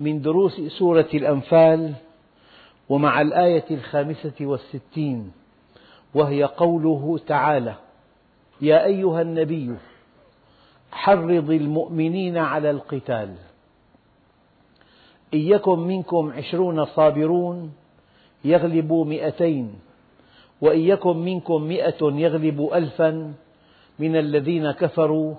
[0.00, 1.94] من دروس سورة الأنفال
[2.88, 5.32] ومع الآية الخامسة والستين
[6.14, 7.74] وهي قوله تعالى
[8.60, 9.74] يا أيها النبي
[10.92, 13.34] حرض المؤمنين على القتال.
[15.34, 17.72] إن يكن منكم عشرون صابرون
[18.44, 19.74] يغلبوا مئتين
[20.60, 23.34] وإن يكن منكم مئة يغلبوا ألفا
[23.98, 25.34] من الذين كفروا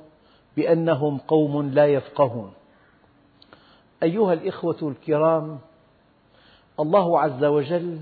[0.58, 2.52] بأنهم قوم لا يفقهون.
[4.06, 5.60] أيها الإخوة الكرام
[6.80, 8.00] الله عز وجل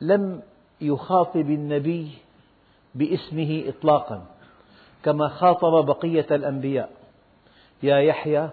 [0.00, 0.42] لم
[0.80, 2.10] يخاطب النبي
[2.94, 4.26] باسمه إطلاقا
[5.04, 6.90] كما خاطب بقية الأنبياء.
[7.82, 8.50] يا يحيى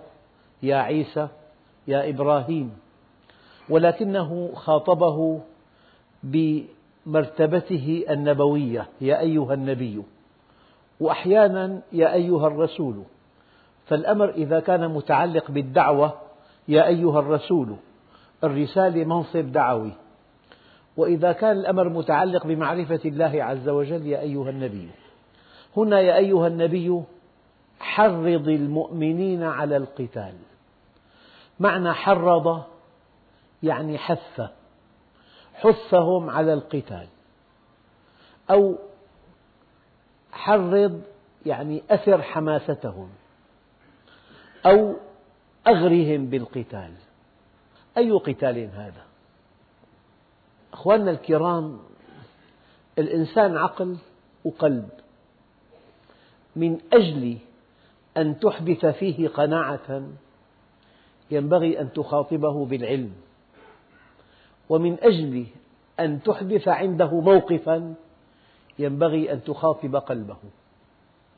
[0.63, 1.27] يا عيسى
[1.87, 2.77] يا إبراهيم.
[3.69, 5.41] ولكنه خاطبه
[6.23, 10.03] بمرتبته النبوية يا أيها النبي.
[10.99, 13.03] وأحيانا يا أيها الرسول.
[13.89, 16.13] فالأمر إذا كان متعلق بالدعوة
[16.67, 17.75] يا أيها الرسول
[18.43, 19.91] الرسالة منصب دعوي.
[20.97, 24.89] وإذا كان الأمر متعلق بمعرفة الله عز وجل يا أيها النبي.
[25.77, 27.03] هنا يا أيها النبي
[27.79, 30.33] حرض المؤمنين على القتال.
[31.59, 32.63] معنى حرض
[33.63, 34.41] يعني حث
[35.53, 37.07] حثهم على القتال.
[38.51, 38.75] أو
[40.31, 41.01] حرض
[41.45, 43.09] يعني أثر حماستهم.
[44.65, 44.95] أو
[45.67, 46.91] أغرهم بالقتال.
[47.97, 49.03] أي قتال هذا؟
[50.73, 51.79] أخواننا الكرام
[52.99, 53.97] الإنسان عقل
[54.45, 54.89] وقلب.
[56.55, 57.37] من أجل
[58.17, 60.03] أن تحدث فيه قناعة
[61.31, 63.13] ينبغي أن تخاطبه بالعلم.
[64.69, 65.45] ومن أجل
[65.99, 67.95] أن تحدث عنده موقفا
[68.79, 70.37] ينبغي أن تخاطب قلبه.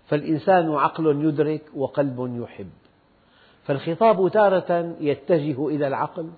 [0.07, 2.80] فالإنسان عقل يدرك وقلب يحب.
[3.63, 6.29] فالخطاب تارة يتجه إلى العقل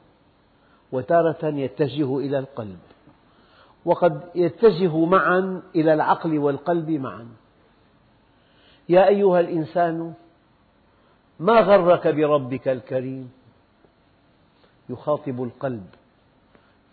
[0.91, 2.79] وتارة يتجه إلى القلب
[3.85, 7.27] وقد يتجه معا إلى العقل والقلب معا.
[8.89, 10.13] يا أيها الإنسان
[11.39, 13.31] ما غرك بربك الكريم؟
[14.89, 15.85] يخاطب القلب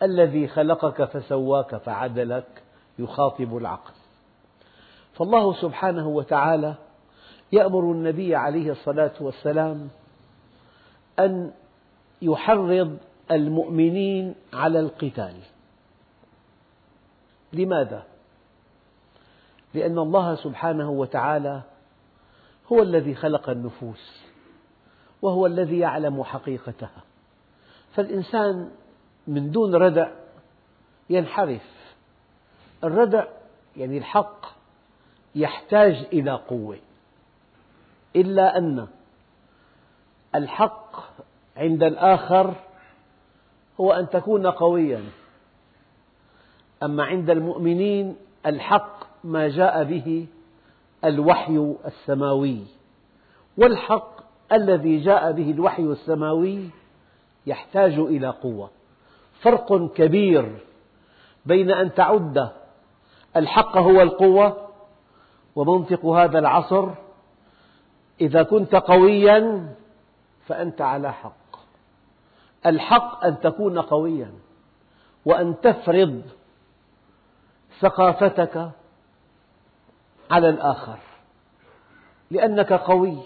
[0.01, 2.63] الذي خلقك فسواك فعدلك
[2.99, 3.93] يخاطب العقل.
[5.13, 6.75] فالله سبحانه وتعالى
[7.51, 9.89] يأمر النبي عليه الصلاة والسلام
[11.25, 11.51] أن
[12.21, 12.97] يحرض
[13.31, 15.35] المؤمنين على القتال.
[17.53, 18.03] لماذا؟
[19.73, 21.61] لأن الله سبحانه وتعالى
[22.71, 24.21] هو الذي خلق النفوس
[25.21, 27.03] وهو الذي يعلم حقيقتها.
[27.95, 28.71] فالإنسان
[29.27, 30.11] من دون ردع
[31.09, 31.95] ينحرف.
[32.83, 33.25] الردع
[33.77, 34.45] يعني الحق
[35.35, 36.79] يحتاج إلى قوة.
[38.15, 38.87] إلا أن
[40.35, 41.10] الحق
[41.61, 42.53] عند الآخر
[43.79, 45.03] هو أن تكون قويا.
[46.83, 50.25] أما عند المؤمنين الحق ما جاء به
[51.05, 52.63] الوحي السماوي
[53.57, 54.11] والحق
[54.51, 56.69] الذي جاء به الوحي السماوي
[57.45, 58.69] يحتاج إلى قوة.
[59.41, 60.57] فرق كبير
[61.45, 62.49] بين أن تعد
[63.35, 64.67] الحق هو القوة
[65.55, 66.89] ومنطق هذا العصر
[68.21, 69.69] إذا كنت قويا
[70.47, 71.40] فأنت على حق.
[72.65, 74.31] الحق أن تكون قويا
[75.25, 76.21] وأن تفرض
[77.79, 78.71] ثقافتك
[80.31, 80.97] على الآخر
[82.31, 83.17] لأنك قوي.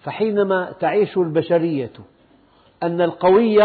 [0.00, 1.92] فحينما تعيش البشرية
[2.82, 3.62] أن القوي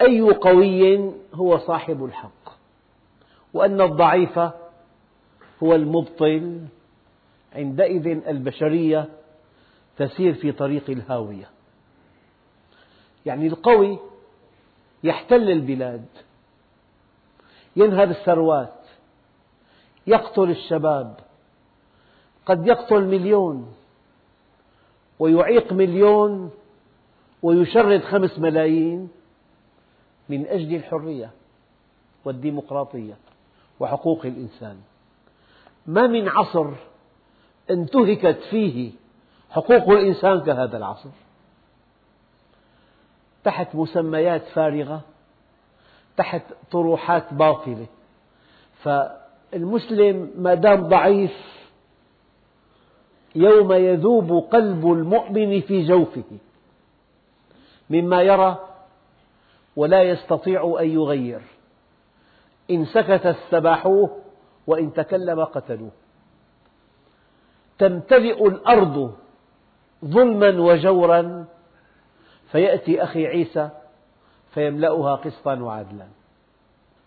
[0.00, 2.56] أي قوي هو صاحب الحق
[3.54, 4.38] وأن الضعيف
[5.62, 6.66] هو المبطل
[7.54, 9.08] عندئذ البشرية
[9.96, 11.55] تسير في طريق الهاوية.
[13.26, 13.98] يعني القوي
[15.04, 16.06] يحتل البلاد
[17.76, 18.74] ينهب الثروات
[20.06, 21.20] يقتل الشباب
[22.46, 23.74] قد يقتل مليون
[25.18, 26.50] ويعيق مليون
[27.42, 29.08] ويشرد خمس ملايين
[30.28, 31.30] من أجل الحرية
[32.24, 33.14] والديمقراطية
[33.80, 34.76] وحقوق الإنسان.
[35.86, 36.70] ما من عصر
[37.70, 38.90] انتهكت فيه
[39.50, 41.08] حقوق الإنسان كهذا العصر.
[43.46, 45.00] تحت مسميات فارغة
[46.16, 47.86] تحت طروحات باطلة.
[48.82, 51.36] فالمسلم ما دام ضعيف
[53.34, 56.38] يوم يذوب قلب المؤمن في جوفه.
[57.90, 58.58] مما يرى
[59.76, 61.42] ولا يستطيع أن يغير.
[62.70, 64.18] إن سكت استباحوه
[64.66, 65.90] وإن تكلم قتلوه.
[67.78, 69.14] تمتلئ الأرض
[70.04, 71.46] ظلما وجورا
[72.56, 73.70] فيأتي أخي عيسى
[74.54, 76.06] فيملأها قسطا وعدلا.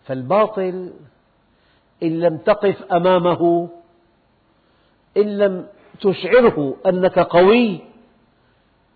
[0.04, 0.92] فالباطل
[2.02, 3.68] إن لم تقف أمامه
[5.16, 5.66] إن لم
[6.00, 7.80] تشعره أنك قوي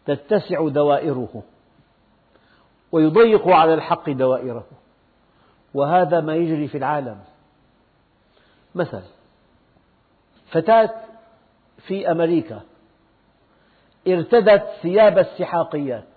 [0.07, 1.43] تتسع دوائره
[2.93, 4.67] ويضيق على الحق دوائره.
[5.75, 7.19] وهذا ما يجري في العالم.
[8.75, 9.03] مثل
[10.47, 10.95] فتاة
[11.87, 12.61] في أمريكا
[14.09, 16.14] ارتدت ثياب السحاقيات.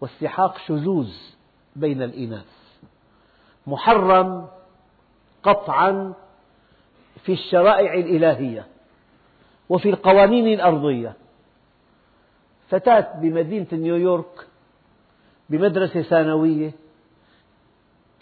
[0.00, 1.10] والسحاق شذوذ
[1.76, 2.46] بين الإناث.
[3.66, 4.46] محرم
[5.42, 6.14] قطعا
[7.22, 8.66] في الشرائع الإلهية
[9.68, 11.14] وفي القوانين الأرضية.
[12.68, 14.46] فتاة بمدينة نيويورك
[15.50, 16.72] بمدرسة ثانوية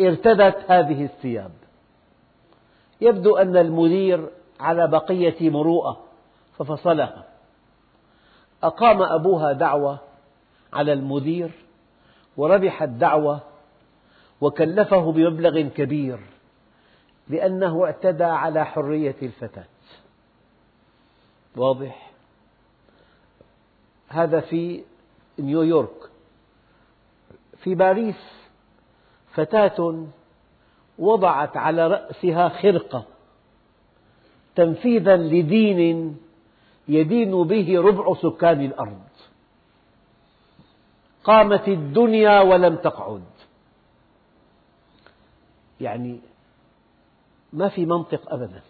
[0.00, 1.50] ارتدت هذه الثياب.
[3.00, 4.28] يبدو أن المدير
[4.60, 6.00] على بقية مروءة
[6.58, 7.24] ففصلها.
[8.62, 9.98] أقام أبوها دعوة
[10.72, 11.65] على المدير
[12.36, 13.40] وربح الدعوة
[14.40, 16.18] وكلفه بمبلغ كبير
[17.28, 19.64] لأنه اعتدى على حرية الفتاة.
[21.56, 22.10] واضح؟
[24.08, 24.84] هذا في
[25.38, 26.10] نيويورك.
[27.58, 28.46] في باريس
[29.32, 30.06] فتاة
[30.98, 33.04] وضعت على رأسها خرقة
[34.56, 36.16] تنفيذا لدين
[36.88, 39.05] يدين به ربع سكان الأرض.
[41.26, 43.24] قامت الدنيا ولم تقعد.
[45.80, 46.20] يعني
[47.52, 48.62] ما في منطق أبدا.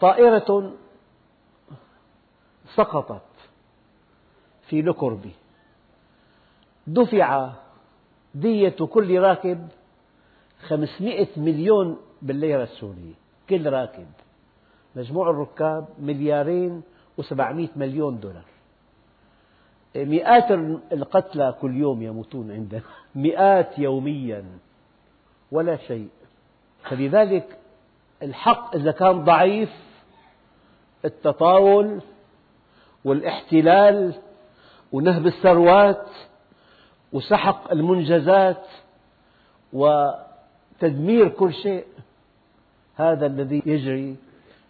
[0.00, 0.72] طائرة
[2.74, 3.22] سقطت
[4.68, 5.32] في لوكوربي.
[6.86, 7.52] دفع
[8.34, 9.68] دية كل راكب
[10.68, 13.14] خمسمئة مليون بالليرة السورية
[13.48, 14.06] كل راكب.
[14.96, 16.82] مجموع الركاب مليارين
[17.18, 18.44] وسبعمئة مليون دولار.
[19.96, 20.50] مئات
[20.92, 22.82] القتلى كل يوم يموتون عندنا.
[23.14, 24.44] مئات يوميا.
[25.52, 26.08] ولا شيء.
[26.82, 27.58] فلذلك
[28.22, 29.70] الحق إذا كان ضعيف
[31.04, 32.00] التطاول
[33.04, 34.14] والاحتلال
[34.92, 36.06] ونهب الثروات
[37.12, 38.66] وسحق المنجزات
[39.72, 41.84] وتدمير كل شيء
[42.96, 44.16] هذا الذي يجري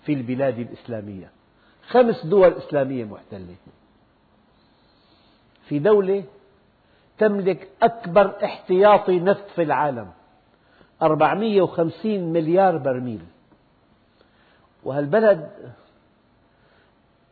[0.04, 1.30] في البلاد الإسلامية.
[1.88, 3.54] خمس دول إسلامية محتلة.
[5.70, 6.24] في دولة
[7.18, 10.10] تملك أكبر احتياطي نفط في العالم
[11.02, 13.20] 450 مليار برميل.
[14.84, 15.50] وهالبلد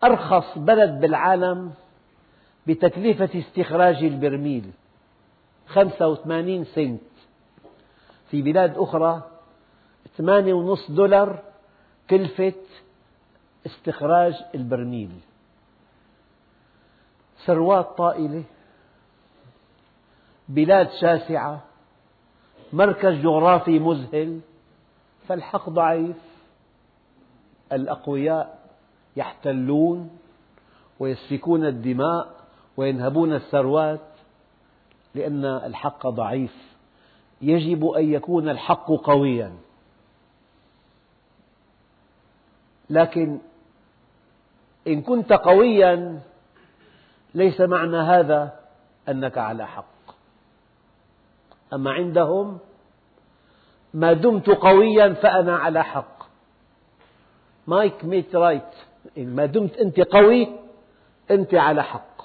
[0.04, 1.72] أرخص بلد بالعالم
[2.66, 4.70] بتكلفة استخراج البرميل
[5.66, 7.00] 85 سنت.
[8.30, 9.22] في بلاد أخرى
[10.18, 11.38] 8.5 دولار
[12.10, 12.52] كلفة
[13.66, 15.10] استخراج البرميل.
[17.48, 18.44] ثروات طائلة
[20.48, 21.64] بلاد شاسعة
[22.72, 24.40] مركز جغرافي مذهل
[25.28, 26.16] فالحق ضعيف
[27.72, 28.58] الأقوياء
[29.16, 30.10] يحتلون
[31.00, 32.34] ويسفكون الدماء
[32.76, 34.00] وينهبون الثروات
[35.14, 36.76] لأن الحق ضعيف.
[37.42, 39.52] يجب أن يكون الحق قويا.
[42.90, 43.38] لكن
[44.86, 46.20] إن كنت قويا
[47.34, 48.60] ليس معنى هذا
[49.08, 49.84] أنك على حق.
[51.72, 52.58] أما عندهم
[53.94, 56.22] ما دمت قويا فأنا على حق.
[57.66, 58.74] مايك ميت رايت
[59.16, 60.48] ما دمت أنت قوي
[61.30, 62.22] أنت على حق.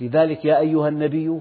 [0.00, 1.40] لذلك يا أيها النبي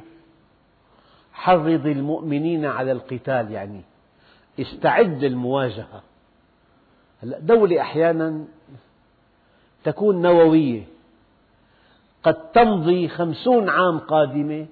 [1.33, 3.81] حرض المؤمنين على القتال يعني
[4.59, 6.03] استعد للمواجهة
[7.23, 8.45] دولة أحيانا
[9.83, 10.83] تكون نووية.
[12.23, 14.65] قد تمضي خمسون عام قادمة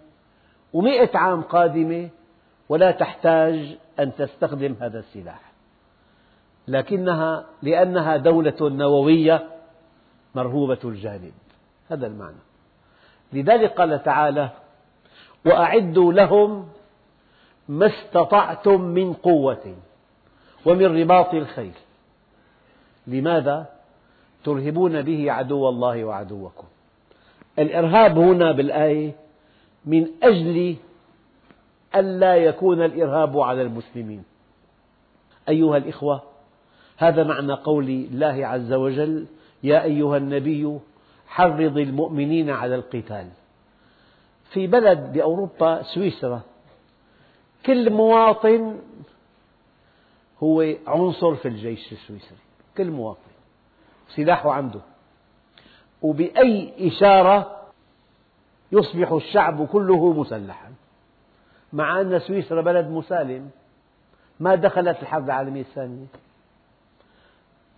[0.74, 2.10] ومئة عام قادمة
[2.70, 5.42] ولا تحتاج أن تستخدم هذا السلاح.
[6.68, 9.48] لكنها لأنها دولة نووية
[10.36, 11.34] مرهوبة الجانب.
[11.90, 12.38] هذا المعنى.
[13.34, 14.50] لذلك قال تعالى
[15.46, 16.68] وأعدوا لهم
[17.70, 19.76] ما استطعتم من قوة
[20.66, 21.74] ومن رباط الخيل.
[23.08, 23.66] لماذا؟
[24.44, 26.68] ترهبون به عدو الله وعدوكم.
[27.60, 29.16] الإرهاب هنا بالآية
[29.86, 30.76] من أجل
[31.96, 34.24] ألا يكون الإرهاب على المسلمين.
[35.50, 36.24] أيها الإخوة
[36.98, 39.26] هذا معنى قول الله عز وجل
[39.64, 40.80] يا أيها النبي
[41.28, 43.30] حرض المؤمنين على القتال.
[44.52, 46.42] في بلد بأوروبا سويسرا
[47.66, 48.80] كل مواطن
[50.44, 52.38] هو عنصر في الجيش السويسري.
[52.78, 53.32] كل مواطن.
[54.16, 54.82] سلاحه عنده.
[56.02, 57.58] وبأي إشارة
[58.72, 60.72] يصبح الشعب كله مسلحا.
[61.74, 63.50] مع أن سويسرا بلد مسالم
[64.40, 66.06] ما دخلت الحرب العالمية الثانية.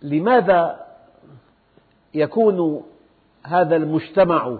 [0.02, 0.86] لماذا
[2.14, 2.82] يكون
[3.46, 4.58] هذا المجتمع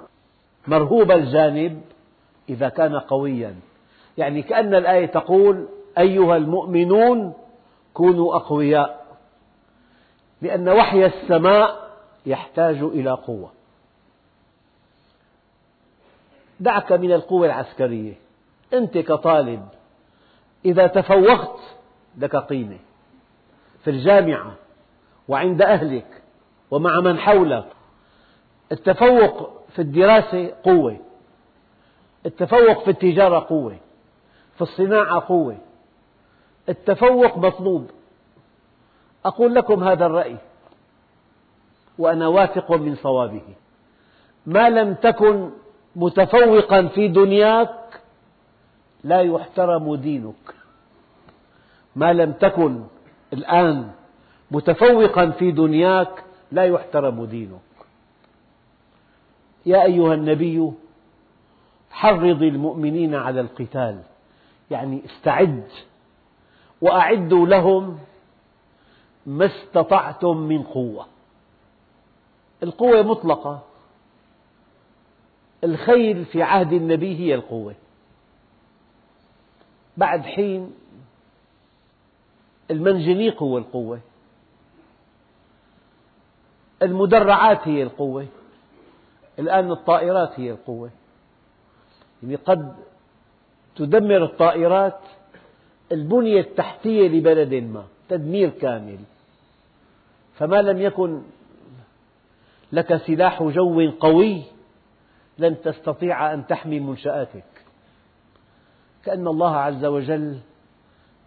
[0.67, 1.81] مرهوب الجانب
[2.49, 3.55] إذا كان قويا؟
[4.19, 7.35] يعني كأن الآية تقول أيها المؤمنون
[7.95, 9.17] كونوا أقوياء.
[10.43, 11.80] لأن وحي السماء
[12.27, 13.53] يحتاج إلى قوة.
[16.61, 18.15] دعك من القوة العسكرية.
[18.73, 19.69] أنت كطالب
[20.65, 21.59] إذا تفوقت
[22.19, 22.79] لك قيمة.
[23.85, 24.55] في الجامعة
[25.29, 26.23] وعند أهلك
[26.71, 27.67] ومع من حولك.
[28.73, 30.97] التفوق في الدراسة قوة.
[32.27, 33.77] التفوق في التجارة قوة.
[34.55, 35.59] في الصناعة قوة.
[36.69, 37.91] التفوق مطلوب.
[39.25, 40.37] أقول لكم هذا الرأي.
[42.01, 43.43] وأنا واثق من صوابه.
[44.47, 45.51] ما لم تكن
[45.97, 48.01] متفوقا في دنياك
[49.05, 50.55] لا يحترم دينك.
[51.97, 52.83] ما لم تكن
[53.33, 53.91] الآن
[54.51, 57.71] متفوقا في دنياك لا يحترم دينك.
[59.67, 60.73] يا أيها النبي
[61.91, 64.03] حرض المؤمنين على القتال.
[64.71, 65.65] يعني استعد
[66.81, 67.99] وأعدوا لهم
[69.27, 71.07] ما استطعتم من قوة.
[72.63, 73.63] القوة مطلقة.
[75.65, 77.75] الخيل في عهد النبي هي القوة.
[79.97, 80.75] بعد حين
[82.71, 84.01] المنجنيق هو القوة.
[86.83, 88.27] المدرعات هي القوة.
[89.39, 90.91] الآن الطائرات هي القوة.
[92.23, 92.77] يعني قد
[93.77, 94.99] تدمر الطائرات
[95.93, 98.99] البنية التحتية لبلد ما تدمير كامل.
[100.35, 101.23] فما لم يكن
[102.73, 104.43] لك سلاح جو قوي
[105.39, 107.45] لن تستطيع أن تحمي منشآتك.
[109.05, 110.39] كأن الله عز وجل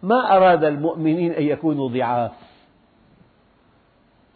[0.02, 2.32] ما أراد المؤمنين أن يكونوا ضعاف.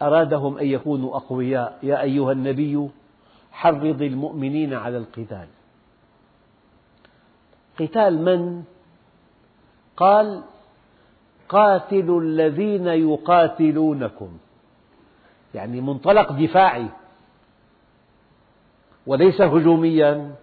[0.02, 1.78] أرادهم أن يكونوا أقوياء.
[1.82, 2.88] يا أيها النبي
[3.52, 5.46] حرض المؤمنين على القتال.
[7.80, 8.62] قتال من؟
[9.96, 10.42] قال
[11.48, 14.38] قاتلوا الذين يقاتلونكم.
[15.54, 16.86] يعني منطلق دفاعي.
[19.08, 20.34] وليس هجوميا.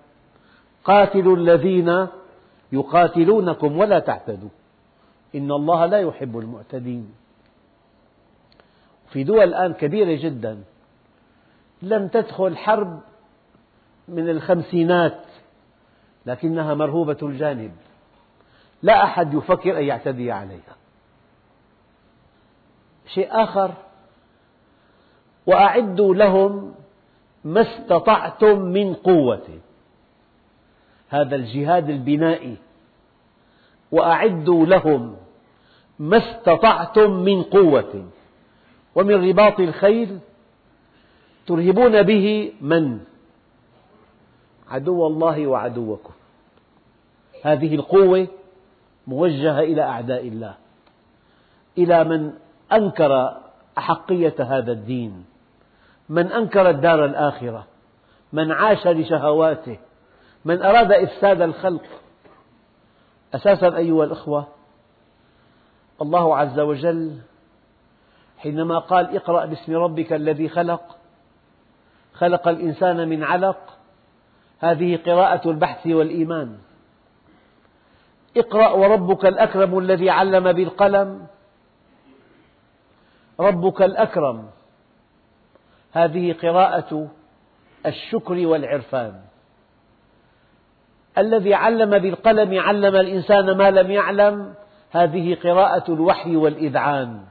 [0.83, 2.07] قاتلوا الذين
[2.71, 4.49] يقاتلونكم ولا تعتدوا.
[5.35, 7.13] إن الله لا يحب المعتدين.
[9.09, 10.63] في دول الآن كبيرة جدا
[11.81, 12.99] لم تدخل حرب
[14.07, 15.21] من الخمسينات
[16.25, 17.71] لكنها مرهوبة الجانب.
[18.81, 20.75] لا أحد يفكر أن يعتدي عليها.
[23.13, 23.73] شيء آخر
[25.45, 26.74] وأعدوا لهم
[27.45, 29.47] ما استطعتم من قوة.
[31.09, 32.57] هذا الجهاد البنائي.
[33.91, 35.15] وأعدوا لهم
[35.99, 38.05] ما استطعتم من قوة.
[38.95, 40.19] ومن رباط الخيل
[41.47, 42.99] ترهبون به من؟
[44.69, 46.13] عدو الله وعدوكم.
[47.43, 48.27] هذه القوة
[49.07, 50.55] موجهة إلى أعداء الله
[51.77, 52.33] إلى من
[52.73, 53.41] أنكر
[53.77, 55.25] أحقية هذا الدين.
[56.09, 57.67] من أنكر الدار الآخرة
[58.33, 59.77] من عاش لشهواته
[60.45, 61.85] من أراد إفساد الخلق.
[63.35, 64.47] أساسا أيها الأخوة
[66.01, 67.19] الله عز وجل
[68.37, 70.81] حينما قال اقرأ باسم ربك الذي خلق
[72.13, 73.77] خلق الإنسان من علق
[74.59, 76.57] هذه قراءة البحث والإيمان.
[78.37, 81.27] اقرأ وربك الأكرم الذي علم بالقلم
[83.39, 84.49] ربك الأكرم.
[85.95, 87.07] هذه قراءة
[87.85, 89.21] الشكر والعرفان.
[91.17, 94.53] الذي علم بالقلم علم الإنسان ما لم يعلم
[94.91, 97.21] هذه قراءة الوحي والإذعان.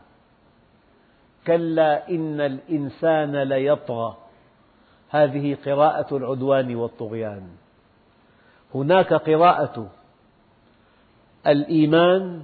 [1.47, 4.17] كلا إن الإنسان ليطغى.
[5.11, 7.49] هذه قراءة العدوان والطغيان.
[8.75, 9.87] هناك قراءة
[11.47, 12.43] الإيمان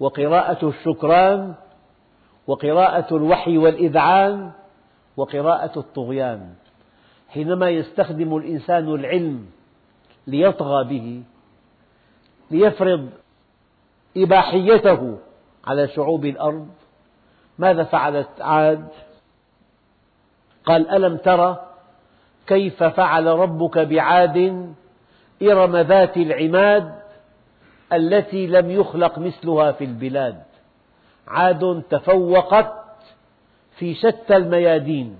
[0.00, 1.54] وقراءة الشكران
[2.46, 4.52] وقراءة الوحي والإذعان
[5.16, 6.54] وقراءة الطغيان
[7.28, 9.46] حينما يستخدم الإنسان العلم
[10.26, 11.22] ليطغى به
[12.50, 13.10] ليفرض
[14.16, 15.18] إباحيته
[15.66, 16.68] على شعوب الأرض
[17.58, 18.88] ماذا فعلت عاد؟
[20.64, 21.56] قال ألم تر
[22.46, 24.66] كيف فعل ربك بعاد
[25.42, 26.94] إرم ذات العماد
[27.92, 30.42] التي لم يخلق مثلها في البلاد
[31.28, 32.85] عاد تفوقت
[33.78, 35.16] في شتى الميادين.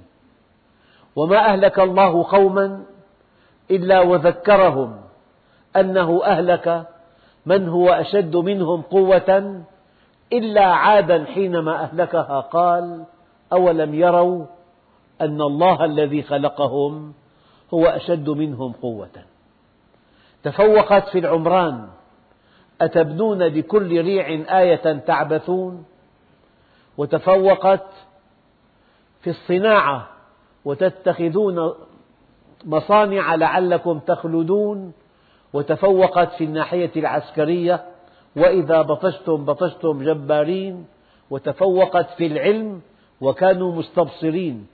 [1.17, 2.85] وما أهلك الله قوما
[3.71, 4.97] إلا وذكرهم
[5.77, 6.87] أنه أهلك
[7.47, 9.63] من هو أشد منهم قوة
[10.33, 12.41] إلا عادا حينما أهلكها.
[12.41, 13.05] قال
[13.53, 14.45] أولم يروا
[15.21, 17.15] أن الله الذي خلقهم
[17.75, 19.11] هو أشد منهم قوة.
[20.43, 21.89] تفوقت في العمران
[22.81, 25.85] أتبنون بكل ريع آية تعبثون؟
[26.99, 27.87] وتفوقت
[29.27, 30.09] في الصناعة
[30.65, 31.75] وتتخذون
[32.65, 34.93] مصانع لعلكم تخلدون
[35.53, 37.85] وتفوقت في الناحية العسكرية
[38.37, 40.87] وإذا بطشتم بطشتم جبارين
[41.31, 42.81] وتفوقت في العلم
[43.21, 44.67] وكانوا مستبصرين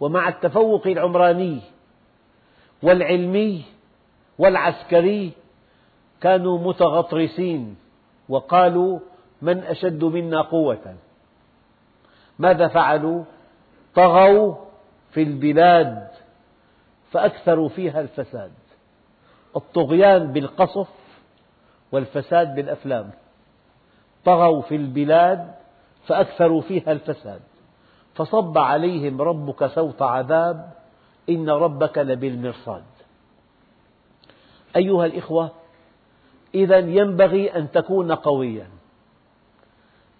[0.00, 1.60] ومع التفوق العمراني
[2.82, 3.62] والعلمي
[4.38, 5.32] والعسكري
[6.20, 7.76] كانوا متغطرسين
[8.28, 8.98] وقالوا
[9.42, 10.94] من أشد منا قوة
[12.38, 13.24] ماذا فعلوا؟
[13.94, 14.54] طغوا
[15.10, 16.08] في البلاد
[17.10, 18.52] فأكثروا فيها الفساد.
[19.56, 20.88] الطغيان بالقصف
[21.92, 23.10] والفساد بالأفلام.
[24.24, 25.54] طغوا في البلاد
[26.06, 27.40] فأكثروا فيها الفساد.
[28.14, 30.70] فصب عليهم ربك سوط عذاب
[31.28, 32.84] إن ربك لبالمرصاد.
[34.76, 35.50] أيها الإخوة
[36.54, 38.66] إذا ينبغي أن تكون قويا.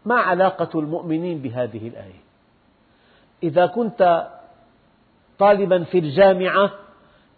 [0.04, 2.27] ما علاقة المؤمنين بهذه الآية؟
[3.42, 4.28] إذا كنت
[5.38, 6.70] طالبا في الجامعة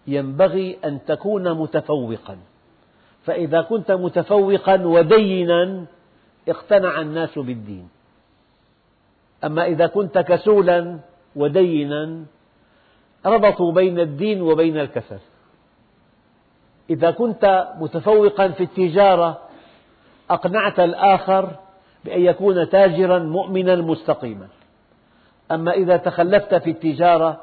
[0.06, 2.38] ينبغي أن تكون متفوقا.
[3.24, 5.84] فإذا كنت متفوقا ودينا
[6.48, 7.88] اقتنع الناس بالدين.
[9.44, 10.98] أما إذا كنت كسولا
[11.36, 12.24] ودينا
[13.26, 15.18] ربطوا بين الدين وبين الكسل.
[16.90, 19.38] إذا كنت متفوقا في التجارة
[20.30, 21.56] أقنعت الآخر
[22.04, 24.48] بأن يكون تاجرا مؤمنا مستقيما.
[25.50, 27.40] أما إذا تخلفت في التجارة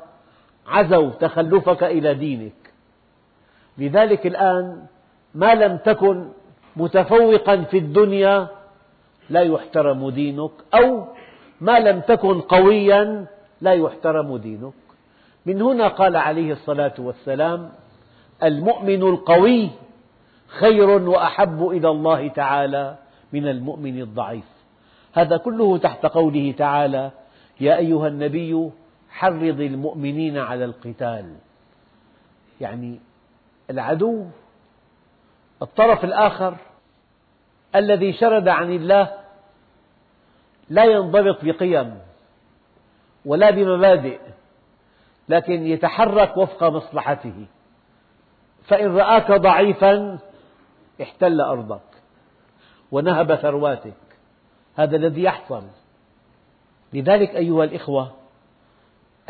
[0.68, 2.54] عزوا تخلفك إلى دينك.
[3.78, 4.86] لذلك الآن
[5.36, 6.30] ما لم تكن
[6.76, 8.48] متفوقا في الدنيا
[9.30, 11.08] لا يحترم دينك أو
[11.62, 13.26] ما لم تكن قويا
[13.62, 14.74] لا يحترم دينك.
[15.46, 17.72] من هنا قال عليه الصلاة والسلام
[18.44, 19.70] المؤمن القوي
[20.48, 22.96] خير وأحب إلى الله تعالى
[23.34, 24.58] من المؤمن الضعيف.
[25.14, 27.12] هذا كله تحت قوله تعالى
[27.60, 28.72] يا أيها النبي
[29.10, 31.36] حرض المؤمنين على القتال.
[32.62, 33.00] يعني
[33.70, 34.26] العدو
[35.62, 36.56] الطرف الآخر
[37.76, 39.18] الذي شرد عن الله
[40.70, 42.00] لا ينضبط بقيم
[43.26, 44.20] ولا بمبادئ
[45.30, 47.46] لكن يتحرك وفق مصلحته.
[48.68, 50.20] فإن رآك ضعيفا
[51.02, 51.82] احتل أرضك
[52.92, 53.94] ونهب ثرواتك.
[54.76, 55.64] هذا الذي يحصل.
[56.94, 58.14] لذلك أيها الإخوة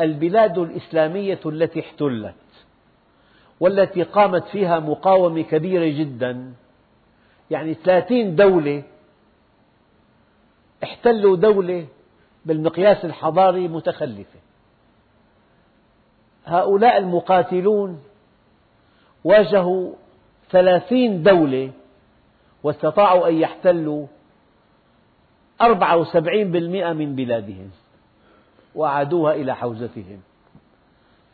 [0.00, 2.34] البلاد الإسلامية التي احتلت
[3.60, 6.52] والتي قامت فيها مقاومة كبيرة جدا
[7.50, 8.82] يعني ثلاثين دولة
[10.82, 11.86] احتلوا دولة
[12.44, 14.38] بالمقياس الحضاري متخلفة.
[16.46, 18.02] هؤلاء المقاتلون
[19.24, 19.92] واجهوا
[20.50, 21.70] ثلاثين دولة
[22.62, 24.06] واستطاعوا أن يحتلوا
[25.60, 27.70] أربعة وسبعين بالمئة من بلادهم
[28.74, 30.20] وأعادوها إلى حوزتهم.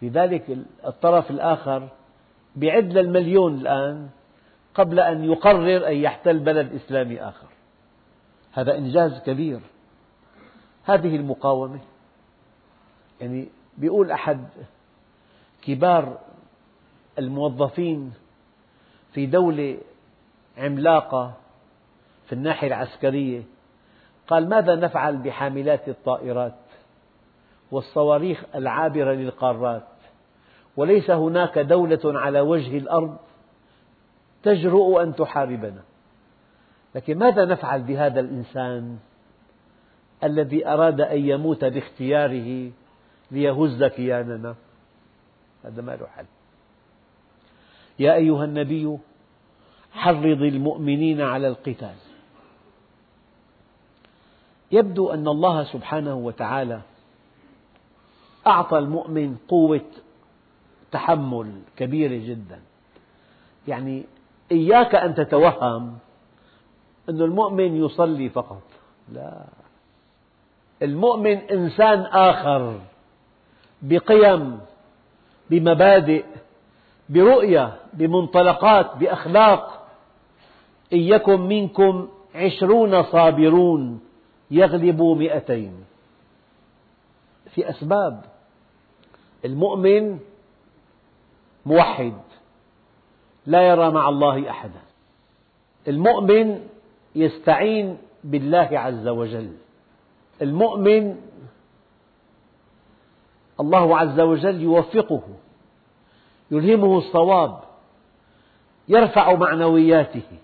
[0.03, 1.89] لذلك الطرف الآخر
[2.57, 4.09] بيعد للمليون الآن
[4.75, 7.47] قبل أن يقرر أن يحتل بلد إسلامي آخر.
[8.53, 9.61] هذا إنجاز كبير.
[10.85, 11.81] هذه المقاومة.
[13.21, 14.49] يعني بيقول أحد
[15.63, 16.19] كبار
[17.19, 18.13] الموظفين
[19.13, 19.79] في دولة
[20.59, 21.35] عملاقة
[22.27, 23.43] في الناحية العسكرية
[24.29, 26.55] قال ماذا نفعل بحاملات الطائرات
[27.71, 29.87] والصواريخ العابرة للقارات؟
[30.77, 33.17] وليس هناك دولة على وجه الأرض
[34.43, 35.83] تجرؤ أن تحاربنا.
[36.95, 38.99] لكن ماذا نفعل بهذا الإنسان
[40.25, 42.71] الذي أراد أن يموت باختياره
[43.31, 44.55] ليهز كياننا؟
[45.65, 46.25] هذا ما له حل.
[47.99, 48.99] يا أيها النبي
[49.93, 51.95] حرض المؤمنين على القتال.
[54.73, 56.81] يبدو أن الله سبحانه وتعالى
[58.47, 59.81] أعطى المؤمن قوة
[60.93, 62.61] تحمل كبيرة جدا.
[63.69, 64.05] يعني
[64.53, 65.99] إياك أن تتوهم
[67.09, 68.63] أن المؤمن يصلي فقط.
[69.13, 69.45] لا.
[70.83, 72.81] المؤمن إنسان آخر
[73.83, 74.61] بقيم
[75.51, 76.25] بمبادئ
[77.09, 79.89] برؤية بمنطلقات بأخلاق.
[80.93, 84.01] إن يكن منكم عشرون صابرون.
[84.51, 85.85] يغلبوا مئتين.
[87.55, 88.25] في أسباب.
[89.45, 90.19] المؤمن
[91.67, 92.15] موحد
[93.47, 94.81] لا يرى مع الله أحدا.
[95.89, 96.69] المؤمن
[97.15, 99.57] يستعين بالله عز وجل.
[100.43, 101.17] المؤمن
[103.61, 105.23] الله عز وجل يوفقه
[106.51, 107.61] يلهمه الصواب
[108.89, 110.39] يرفع معنوياته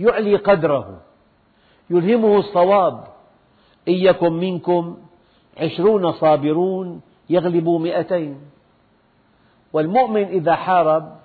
[0.00, 1.00] يعلي قدره.
[1.90, 3.04] يلهمه الصواب.
[3.88, 4.96] إن يكن منكم
[5.58, 7.00] عشرون صابرون
[7.30, 8.40] يغلبوا مئتين.
[9.72, 11.16] والمؤمن إذا حارب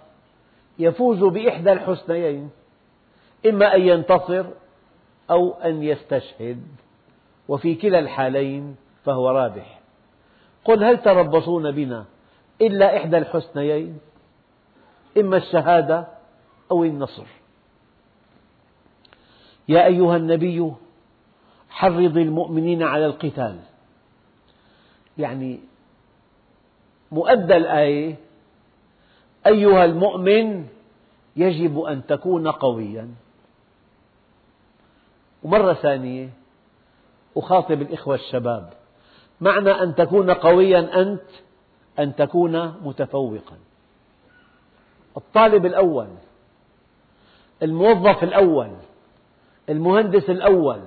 [0.79, 2.49] يفوز بإحدى الحسنيين
[3.45, 4.45] إما أن ينتصر
[5.31, 6.63] أو أن يستشهد.
[7.47, 8.75] وفي كلا الحالين
[9.05, 9.79] فهو رابح.
[10.65, 12.05] قل هل تربصون بنا
[12.61, 13.99] إلا إحدى الحسنيين؟
[15.17, 16.07] إما الشهادة
[16.71, 17.25] أو النصر.
[19.67, 20.71] يا أيها النبي
[21.69, 23.59] حرض المؤمنين على القتال.
[25.17, 25.59] يعني
[27.11, 28.15] مؤدى الآية
[29.47, 30.67] أيها المؤمن
[31.35, 33.09] يجب أن تكون قويا.
[35.43, 36.29] ومرة ثانية
[37.37, 38.73] أخاطب الإخوة الشباب
[39.41, 41.21] معنى أن تكون قويا أنت
[41.99, 43.57] أن تكون متفوقا.
[45.17, 46.07] الطالب الأول
[47.63, 48.71] الموظف الأول
[49.69, 50.81] المهندس الأول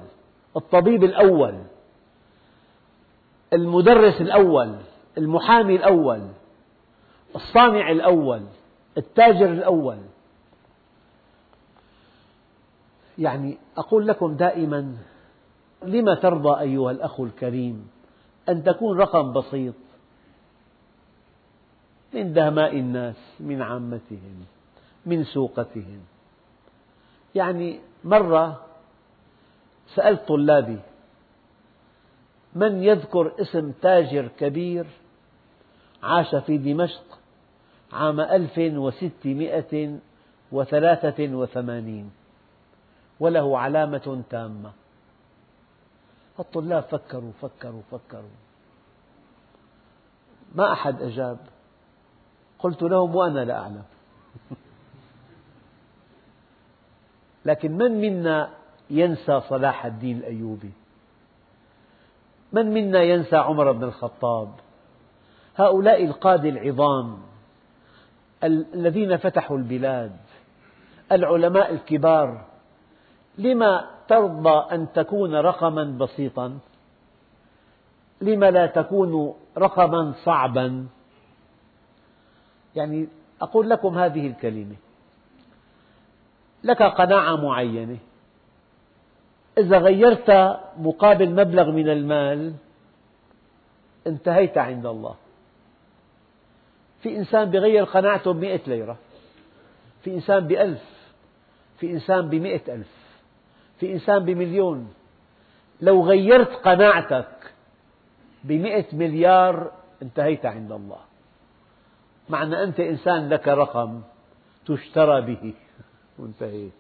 [0.57, 1.55] الطبيب الأول
[3.53, 4.77] المدرس الأول
[5.19, 6.29] المحامي الأول
[7.35, 8.43] الصانع الأول
[8.99, 9.99] التاجر الأول.
[13.19, 14.97] يعني أقول لكم دائما
[15.83, 17.89] لم ترضى أيها الأخ الكريم
[18.49, 19.75] أن تكون رقم بسيط
[22.15, 24.45] من دهماء الناس من عامتهم
[25.07, 26.01] من سوقتهم؟
[27.35, 28.68] يعني مرة
[29.95, 30.79] سألت طلابي
[32.55, 34.87] من يذكر اسم تاجر كبير
[36.03, 37.19] عاش في دمشق
[37.93, 39.99] عام ألف وستمائة
[40.53, 42.11] وثلاثة وثمانين؟
[43.21, 44.73] وله علامة تامة.
[46.41, 48.39] الطلاب فكروا فكروا فكروا.
[50.55, 51.39] ما أحد أجاب.
[52.59, 53.83] قلت لهم وأنا لا أعلم.
[57.47, 58.58] لكن من منا
[58.91, 60.73] ينسى صلاح الدين الأيوبي.
[62.53, 64.49] من منا ينسى عمر بن الخطاب؟
[65.57, 67.19] هؤلاء القادة العظام
[68.45, 70.17] الذين فتحوا البلاد
[71.13, 72.45] العلماء الكبار
[73.39, 76.59] لما ترضى أن تكون رقما بسيطا؟
[78.21, 80.87] لما لا تكون رقما صعبا؟
[82.77, 83.09] يعني
[83.43, 84.77] أقول لكم هذه الكلمة.
[86.65, 87.99] لك قناعة معينة.
[89.59, 90.31] إذا غيرت
[90.79, 92.55] مقابل مبلغ من المال
[94.07, 95.15] انتهيت عند الله.
[97.03, 98.97] في إنسان بغير قناعته بمئة ليرة
[100.03, 100.83] في إنسان بألف
[101.79, 102.93] في إنسان بمئة ألف
[103.81, 104.93] في إنسان بمليون.
[105.81, 107.53] لو غيرت قناعتك
[108.45, 111.01] بمئة مليار انتهيت عند الله.
[112.29, 114.03] معنى أنت إنسان لك رقم
[114.67, 115.55] تشترى به.
[116.19, 116.73] وانتهيت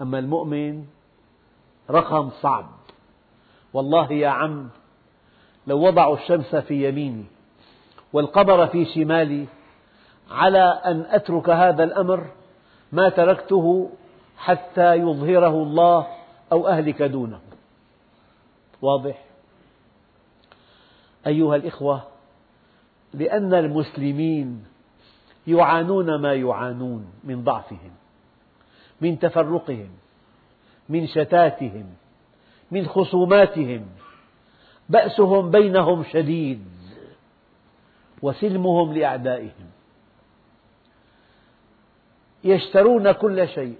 [0.00, 0.86] أما المؤمن
[1.90, 2.66] رقم صعب
[3.72, 4.68] والله يا عم
[5.66, 7.24] لو وضعوا الشمس في يميني
[8.12, 9.46] والقمر في شمالي
[10.30, 12.26] على أن أترك هذا الأمر
[12.92, 13.90] ما تركته
[14.36, 16.06] حتى يظهره الله
[16.52, 17.40] أو أهلك دونه
[18.82, 19.24] واضح؟
[21.26, 22.02] أيها الإخوة
[23.14, 24.64] لأن المسلمين
[25.46, 27.90] يعانون ما يعانون من ضعفهم
[29.00, 29.88] من تفرقهم
[30.92, 31.86] من شتاتهم
[32.70, 33.86] من خصوماتهم.
[34.88, 36.64] بأسهم بينهم شديد
[38.22, 39.70] وسلمهم لأعدائهم.
[42.44, 43.78] يشترون كل شيء.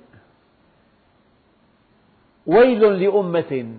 [2.47, 3.79] ويل لأمة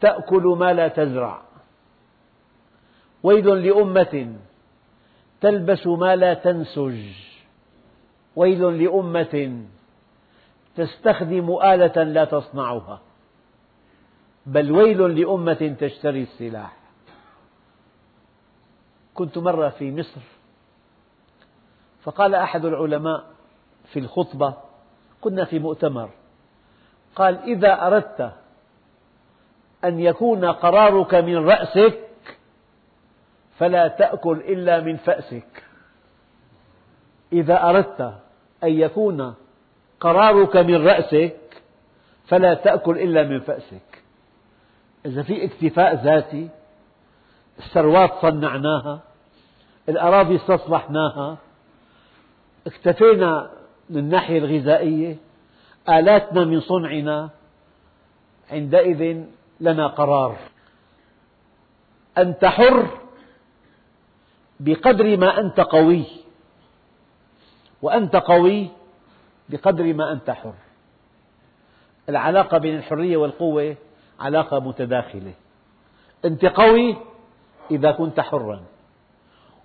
[0.00, 1.42] تأكل ما لا تزرع.
[3.22, 4.36] ويل لأمة
[5.40, 7.02] تلبس ما لا تنسج.
[8.36, 9.66] ويل لأمة
[10.76, 13.00] تستخدم آلة لا تصنعها.
[14.46, 16.76] بل ويل لأمة تشتري السلاح.
[19.14, 20.20] كنت مرة في مصر
[22.02, 23.26] فقال أحد العلماء
[23.92, 24.54] في الخطبة
[25.20, 26.10] كنا في مؤتمر
[27.16, 28.32] قال إذا أردت
[29.84, 31.98] أن يكون قرارك من رأسك
[33.58, 35.64] فلا تأكل إلا من فأسك.
[37.32, 38.00] إذا أردت
[38.64, 39.34] أن يكون
[40.06, 41.36] قرارك من رأسك
[42.26, 44.02] فلا تأكل إلا من فأسك.
[45.06, 46.48] إذا في اكتفاء ذاتي
[47.58, 49.00] الثروات صنعناها
[49.88, 51.38] الأراضي استصلحناها
[52.66, 53.50] اكتفينا
[53.90, 55.16] من الناحية الغذائية
[55.88, 57.30] آلاتنا من صنعنا
[58.50, 59.24] عندئذ
[59.60, 60.36] لنا قرار.
[62.18, 62.88] أنت حر
[64.60, 66.04] بقدر ما أنت قوي
[67.82, 68.68] وأنت قوي
[69.48, 70.54] بقدر ما أنت حر.
[72.08, 73.76] العلاقة بين الحرية والقوة
[74.20, 75.32] علاقة متداخلة.
[76.24, 76.96] أنت قوي
[77.70, 78.62] إذا كنت حرا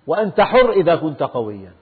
[0.06, 1.72] وأنت حر إذا كنت قويا.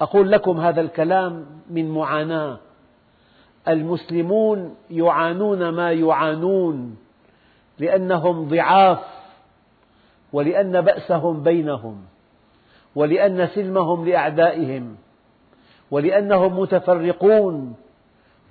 [0.00, 2.58] أقول لكم هذا الكلام من معاناة.
[3.68, 6.96] المسلمون يعانون ما يعانون
[7.78, 9.04] لأنهم ضعاف
[10.32, 12.04] ولأن بأسهم بينهم
[12.94, 14.96] ولأن سلمهم لأعدائهم.
[15.90, 17.76] ولأنهم متفرقون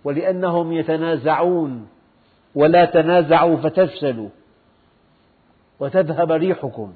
[0.04, 1.88] ولأنهم يتنازعون
[2.56, 4.30] ولا تنازعوا فتفشلوا
[5.80, 6.93] وتذهب ريحكم.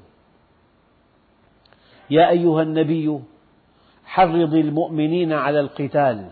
[2.10, 3.20] يا أيها النبي
[4.06, 6.30] حرض المؤمنين على القتال.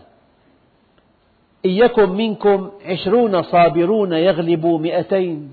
[1.64, 5.52] إن يكن منكم عشرون صابرون يغلبوا مئتين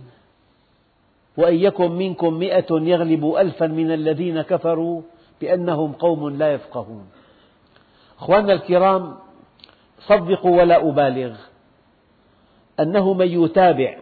[1.38, 5.02] وإن يكن منكم مئة يغلبوا ألفا من الذين كفروا
[5.42, 7.06] بأنهم قوم لا يفقهون.
[8.19, 9.15] أخواننا الكرام
[9.99, 11.36] صدقوا ولا أبالغ.
[12.80, 13.97] أنه من يتابع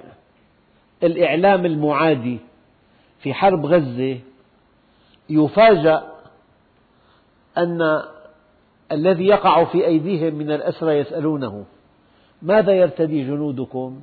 [1.04, 2.40] الإعلام المعادي
[3.20, 4.20] في حرب غزة
[5.30, 6.12] يفاجأ
[7.58, 8.02] أن
[8.92, 11.66] الذي يقع في أيديهم من الأسرى يسألونه
[12.42, 14.02] ماذا يرتدي جنودكم؟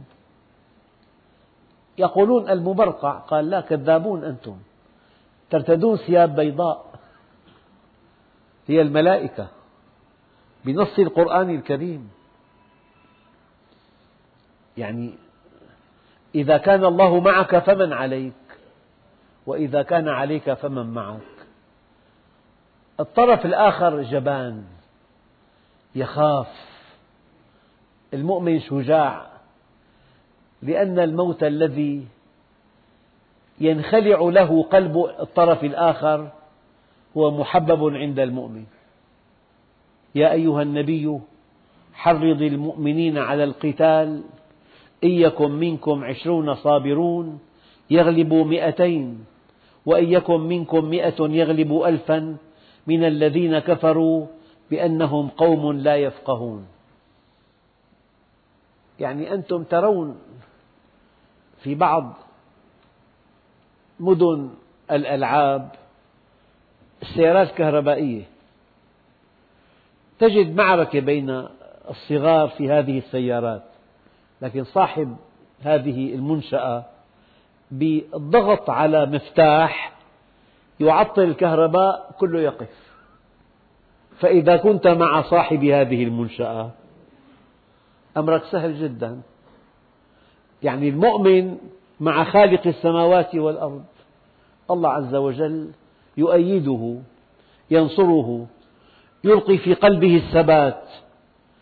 [1.99, 4.57] يقولون المبرقع قال لا كذابون أنتم
[5.51, 6.85] ترتدون ثياب بيضاء.
[8.67, 9.49] هي الملائكة.
[10.65, 12.11] بنص القرآن الكريم.
[14.77, 15.15] يعني
[16.35, 18.33] إذا كان الله معك فمن عليك
[19.47, 21.21] وإذا كان عليك فمن معك.
[23.01, 24.65] الطرف الآخر جبان
[25.95, 26.69] يخاف.
[28.15, 29.27] المؤمن شجاع
[30.63, 32.07] لأن الموت الذي
[33.61, 36.29] ينخلع له قلب الطرف الآخر
[37.17, 38.65] هو محبب عند المؤمن.
[40.15, 41.21] يا أيها النبي
[41.95, 44.23] حرض المؤمنين على القتال.
[45.05, 47.39] إن يكن منكم عشرون صابرون
[47.91, 49.25] يغلبوا مئتين.
[49.87, 52.37] وإن يكن منكم مئة يغلبوا ألفا.
[52.87, 54.27] من الذين كفروا
[54.71, 56.67] بأنهم قوم لا يفقهون.
[59.01, 60.19] يعني أنتم ترون
[61.63, 62.15] في بعض
[64.01, 64.51] مدن
[64.91, 65.71] الألعاب
[67.03, 68.38] السيارات الكهربائية.
[70.19, 71.45] تجد معركة بين
[71.91, 73.63] الصغار في هذه السيارات
[74.43, 75.17] لكن صاحب
[75.63, 76.85] هذه المنشأة
[77.71, 79.93] بالضغط على مفتاح
[80.81, 82.89] يعطل الكهرباء كله يقف.
[84.21, 86.71] فإذا كنت مع صاحب هذه المنشأة
[88.17, 89.21] أمرك سهل جدا.
[90.63, 91.59] يعني المؤمن
[92.01, 93.85] مع خالق السماوات والأرض
[94.71, 95.71] الله عز وجل
[96.17, 96.99] يؤيده
[97.71, 98.47] ينصره
[99.25, 100.85] يلقي في قلبه الثبات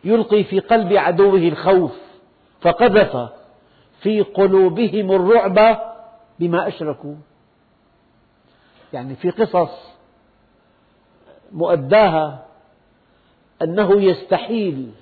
[0.04, 1.92] يلقي في قلب عدوه الخوف
[2.60, 3.30] فقذف
[4.00, 5.80] في قلوبهم الرعب
[6.38, 7.14] بما أشركوا.
[8.92, 9.70] يعني في قصص
[11.52, 12.46] مؤداها
[13.62, 14.92] أنه يستحيل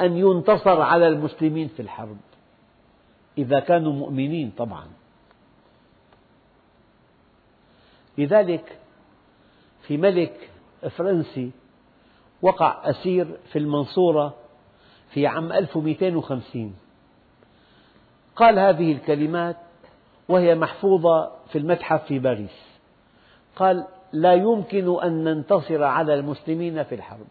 [0.00, 2.16] أن ينتصر على المسلمين في الحرب
[3.38, 4.86] إذا كانوا مؤمنين طبعا.
[8.18, 8.78] لذلك
[9.82, 10.49] في ملك
[10.88, 11.50] فرنسي
[12.42, 14.34] وقع أسير في المنصورة
[15.10, 16.74] في عام 1250
[18.36, 19.56] قال هذه الكلمات
[20.28, 22.70] وهي محفوظة في المتحف في باريس.
[23.56, 27.26] قال لا يمكن أن ننتصر على المسلمين في الحرب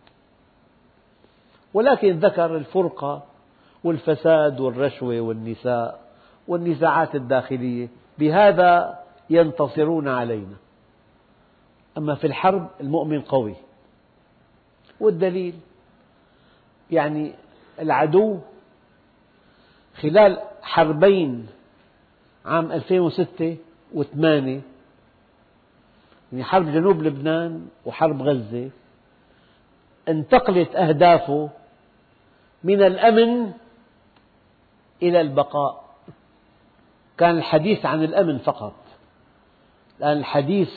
[1.73, 3.23] ولكن ذكر الفرقة
[3.83, 5.99] والفساد والرشوة والنساء
[6.47, 10.55] والنزاعات الداخلية بهذا ينتصرون علينا.
[11.99, 13.55] أما في الحرب المؤمن قوي.
[14.99, 15.53] والدليل
[16.91, 17.33] يعني
[17.79, 18.39] العدو
[20.01, 21.47] خلال حربين
[22.45, 23.57] عام 2006
[23.95, 24.05] و8
[26.31, 28.69] يعني حرب جنوب لبنان وحرب غزة
[30.07, 31.49] انتقلت أهدافه
[32.63, 33.51] من الأمن
[35.03, 35.89] إلى البقاء.
[37.17, 38.75] كان الحديث عن الأمن فقط
[39.99, 40.71] الآن الحديث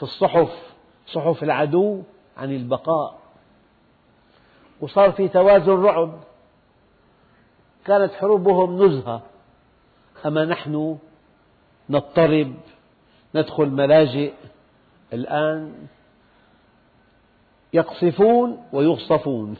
[0.00, 0.74] في الصحف
[1.06, 2.02] صحف العدو
[2.36, 3.20] عن البقاء.
[4.80, 6.20] وصار في توازن رعب.
[7.84, 9.22] كانت حروبهم نزهة.
[10.26, 10.98] أما نحن
[11.90, 12.54] نضطرب
[13.34, 14.32] ندخل ملاجئ.
[15.12, 15.86] الآن
[17.72, 19.56] يقصفون ويغصفون.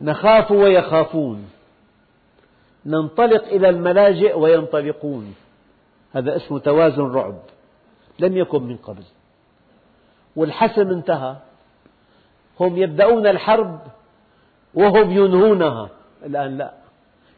[0.00, 1.50] نخاف ويخافون.
[2.86, 5.34] ننطلق إلى الملاجئ وينطلقون.
[6.12, 7.55] هذا اسمه توازن رعب.
[8.18, 9.02] لم يكن من قبل.
[10.36, 11.36] والحسم انتهى.
[12.60, 13.80] هم يبدأون الحرب
[14.74, 15.90] وهم ينهونها.
[16.24, 16.74] الآن لا.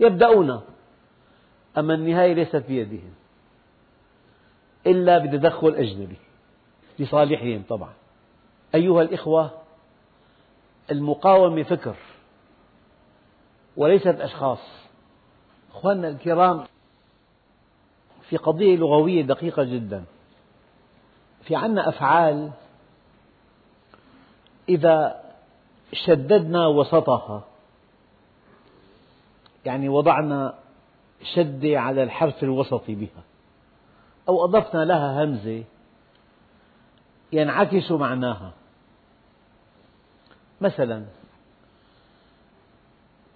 [0.01, 0.61] يبدأون.
[1.79, 3.15] أما النهاية ليست بيدهم.
[4.87, 6.17] إلا بتدخل أجنبي.
[6.99, 7.93] لصالحهم طبعا.
[8.75, 9.51] أيها الإخوة
[10.91, 11.97] المقاومة فكر.
[13.77, 14.59] وليست أشخاص.
[15.71, 16.65] أخواننا الكرام
[18.29, 20.05] في قضية لغوية دقيقة جدا.
[21.49, 22.51] في عنا أفعال
[24.69, 25.25] إذا
[25.93, 27.45] شددنا وسطها.
[29.65, 30.55] يعني وضعنا
[31.35, 33.23] شدة على الحرف الوسطي بها.
[34.29, 35.65] أو أضفنا لها همزة
[37.33, 38.53] ينعكس معناها.
[40.61, 41.05] مثلا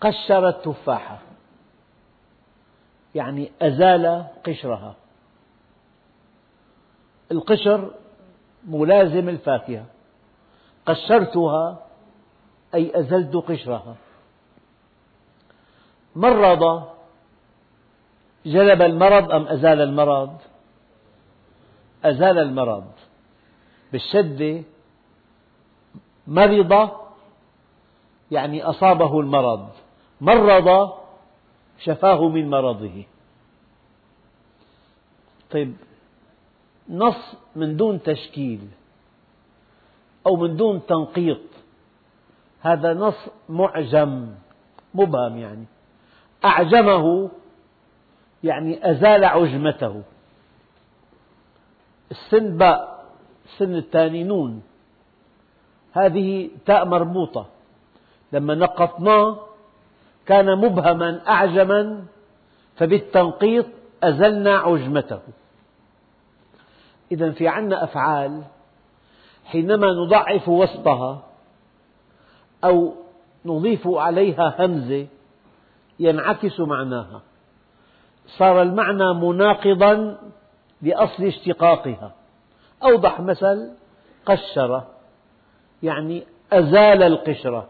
[0.00, 1.18] قشر التفاحة
[3.14, 4.94] يعني أزال قشرها.
[7.30, 8.01] القشر
[8.66, 9.84] ملازم الفاكهة.
[10.86, 11.86] قشرتها
[12.74, 13.96] أي أزلت قشرها.
[16.16, 16.88] مرض
[18.46, 20.36] جلب المرض أم أزال المرض؟
[22.04, 22.84] أزال المرض.
[23.92, 24.62] بالشدة
[26.26, 26.90] مرض
[28.30, 29.68] يعني أصابه المرض.
[30.20, 30.92] مرض
[31.78, 33.04] شفاه من مرضه.
[35.50, 35.76] طيب
[36.90, 38.68] نص من دون تشكيل
[40.26, 41.40] أو من دون تنقيط.
[42.60, 44.34] هذا نص معجم
[44.94, 45.64] مبهم يعني.
[46.44, 47.30] أعجمه
[48.44, 50.02] يعني أزال عجمته.
[52.10, 53.04] السن باء
[53.44, 54.62] السن الثاني نون.
[55.92, 57.46] هذه تاء مربوطة.
[58.32, 59.38] لما نقطناه
[60.26, 62.04] كان مبهما أعجما
[62.76, 63.66] فبالتنقيط
[64.02, 65.20] أزلنا عجمته.
[67.12, 68.42] إذا في عنا أفعال
[69.44, 71.22] حينما نضعف وسطها
[72.64, 72.94] أو
[73.44, 75.06] نضيف عليها همزة
[75.98, 77.22] ينعكس معناها.
[78.26, 80.18] صار المعنى مناقضا
[80.82, 82.14] لأصل اشتقاقها.
[82.82, 83.72] أوضح مثل
[84.26, 84.82] قشر
[85.82, 87.68] يعني أزال القشرة.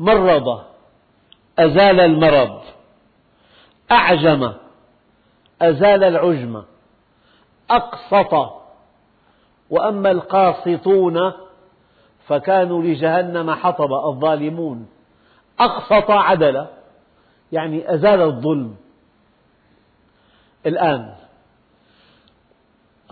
[0.00, 0.62] مرض
[1.58, 2.60] أزال المرض.
[3.90, 4.52] أعجم.
[5.62, 6.64] أزال العجمة.
[7.70, 8.62] أقسط.
[9.70, 11.32] وأما القاسطون
[12.26, 14.88] فكانوا لجهنم حطب الظالمون.
[15.60, 16.66] أقسط عدل
[17.52, 18.76] يعني أزال الظلم.
[20.66, 21.14] الآن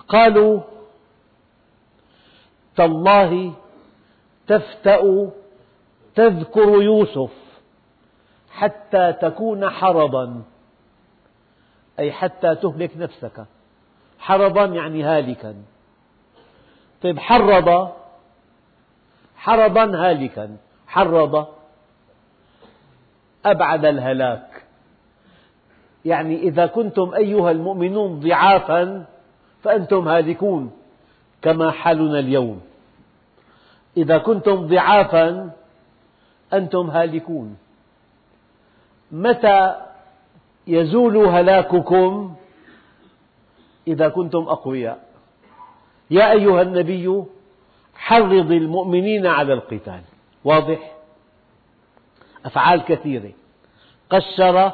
[0.08, 0.60] قالوا
[2.76, 3.52] تالله
[4.46, 5.30] تفتأ
[6.14, 7.30] تذكر يوسف
[8.50, 10.42] حتى تكون حرضا
[12.00, 13.46] أي حتى تهلك نفسك.
[14.18, 15.54] حرضا يعني هالكا.
[17.02, 17.92] طيب حرض
[19.36, 20.56] حرضا هالكا.
[20.86, 21.46] حرض
[23.44, 24.64] أبعد الهلاك.
[26.04, 29.04] يعني إذا كنتم أيها المؤمنون ضعافا
[29.62, 30.70] فأنتم هالكون
[31.42, 32.60] كما حالنا اليوم.
[33.96, 35.50] إذا كنتم ضعافا
[36.52, 37.56] أنتم هالكون.
[39.12, 39.89] متى
[40.66, 42.34] يزول هلاككم
[43.88, 45.10] إذا كنتم أقوياء.
[46.10, 47.24] يا أيها النبي
[47.94, 50.00] حرض المؤمنين على القتال.
[50.44, 50.92] واضح؟
[52.44, 53.32] أفعال كثيرة.
[54.10, 54.72] قشر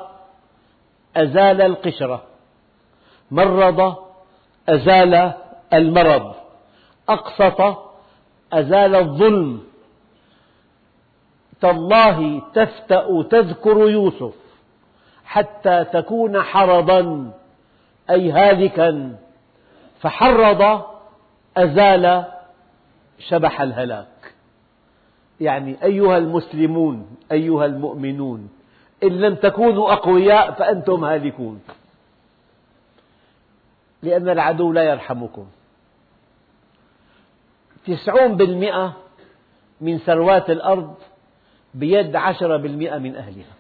[1.17, 2.23] أزال القشرة.
[3.31, 3.97] مرض
[4.69, 5.33] أزال
[5.73, 6.35] المرض.
[7.09, 7.79] أقسط
[8.53, 9.63] أزال الظلم.
[11.61, 14.35] تالله تفتأ تذكر يوسف.
[15.27, 17.33] حتى تكون حرضا
[18.11, 19.17] أي هالكا.
[20.01, 20.83] فحرض
[21.57, 22.25] أزال
[23.19, 24.35] شبح الهلاك.
[25.41, 28.51] يعني أيها المسلمون أيها المؤمنون
[29.03, 31.63] إن لم تكونوا أقوياء فأنتم هالكون.
[34.03, 35.47] لأن العدو لا يرحمكم.
[37.87, 38.97] تسعون بالمئة
[39.81, 40.95] من ثروات الأرض
[41.75, 43.56] بيد عشرة بالمئة من أهلها.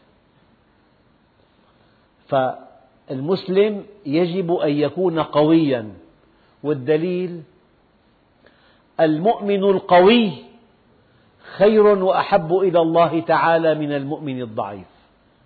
[2.28, 5.92] فالمسلم يجب أن يكون قويا.
[6.62, 7.42] والدليل
[9.00, 10.32] المؤمن القوي
[11.56, 14.86] خير وأحب إلى الله تعالى من المؤمن الضعيف.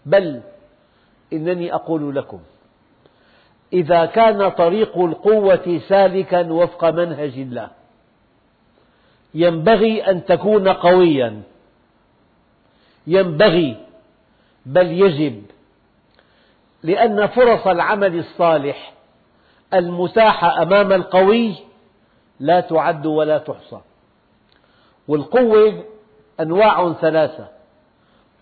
[0.06, 0.40] بل
[1.32, 2.40] إنني أقول لكم
[3.72, 7.68] إذا كان طريق القوة سالكا وفق منهج الله
[9.34, 11.42] ينبغي أن تكون قويا.
[13.06, 13.76] ينبغي
[14.66, 15.42] بل يجب
[16.82, 18.92] لأن فرص العمل الصالح
[19.74, 21.54] المتاحة أمام القوي
[22.40, 23.80] لا تعد ولا تحصى.
[25.08, 25.84] والقوة
[26.40, 27.48] أنواع ثلاثة.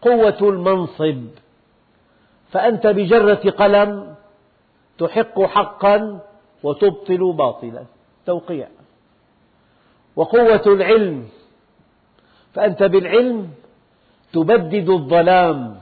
[0.03, 1.25] قوة المنصب.
[2.53, 4.15] فأنت بجرة قلم
[4.99, 6.21] تحق حقا
[6.63, 7.85] وتبطل باطلا.
[8.27, 8.69] توقيع.
[10.17, 11.29] وقوة العلم.
[12.55, 13.51] فأنت بالعلم
[14.33, 15.79] تبدد الظلام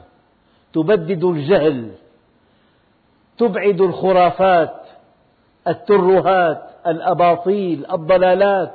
[0.72, 1.90] تبدد الجهل
[3.38, 4.74] تبعد الخرافات
[5.68, 8.74] الترهات الأباطيل الضلالات.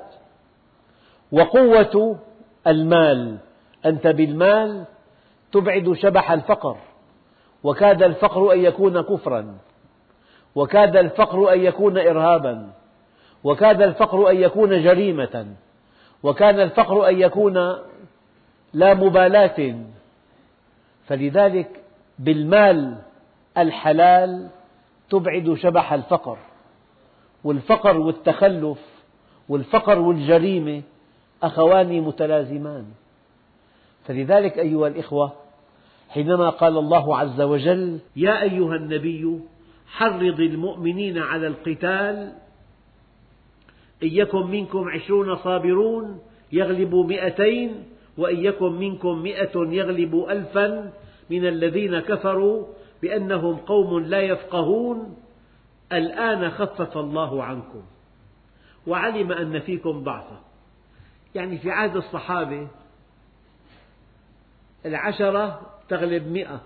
[1.32, 2.20] وقوة
[2.68, 3.38] المال
[3.86, 4.84] أنت بالمال
[5.52, 6.78] تبعد شبح الفقر.
[7.64, 9.58] وكاد الفقر أن يكون كفرا.
[10.56, 12.70] وكاد الفقر أن يكون إرهابا.
[13.44, 15.46] وكاد الفقر أن يكون جريمة.
[16.24, 17.76] وكان الفقر أن يكون
[18.74, 19.76] لا مبالاة.
[21.08, 21.70] فلذلك
[22.20, 22.96] بالمال
[23.58, 24.50] الحلال
[25.10, 26.38] تبعد شبح الفقر
[27.44, 28.80] والفقر والتخلف
[29.50, 30.82] والفقر والجريمة
[31.44, 32.86] أخوان متلازمان.
[34.08, 35.34] فلذلك أيها الإخوة
[36.10, 39.40] حينما قال الله عز وجل يا أيها النبي
[39.88, 42.34] حرض المؤمنين على القتال
[44.04, 46.20] إن يكن منكم عشرون صابرون
[46.52, 47.84] يغلبوا مئتين
[48.18, 50.94] وإن يكن منكم مئة يغلبوا ألفا
[51.30, 52.66] من الذين كفروا
[53.02, 55.18] بأنهم قوم لا يفقهون
[55.92, 57.84] الآن خفف الله عنكم
[58.88, 60.40] وعلم أن فيكم ضعفا.
[61.36, 62.68] يعني في عهد الصحابة
[64.86, 66.62] العشرة تغلب مئة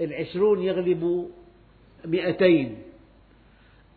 [0.00, 1.30] العشرون يغلب
[2.04, 2.82] مئتين.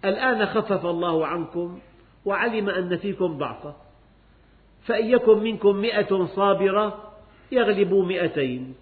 [0.05, 1.79] الآن خفف الله عنكم
[2.25, 3.75] وعلم أن فيكم ضعفا.
[4.85, 7.13] فإن يكن منكم مئة صابرة
[7.51, 8.75] يغلبوا مئتين.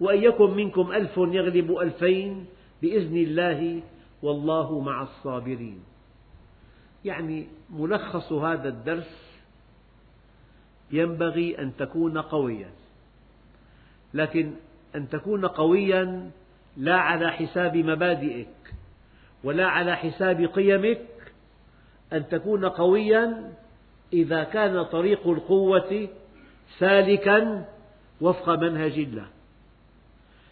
[0.00, 2.46] وإن يكن منكم ألف يغلب ألفين
[2.82, 3.82] بإذن الله
[4.22, 5.82] والله مع الصابرين.
[7.04, 9.40] يعني ملخص هذا الدرس
[10.90, 12.70] ينبغي أن تكون قويا.
[14.14, 14.52] لكن
[14.94, 16.30] أن تكون قويا
[16.76, 18.74] لا على حساب مبادئك
[19.44, 21.06] ولا على حساب قيمك.
[22.12, 23.52] أن تكون قويا
[24.12, 26.08] إذا كان طريق القوة
[26.78, 27.64] سالكا
[28.20, 29.26] وفق منهج الله.